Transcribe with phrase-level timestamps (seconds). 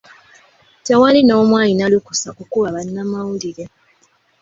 [0.85, 3.65] Tewali n'omu alina lukusa kukuba bannamawulire.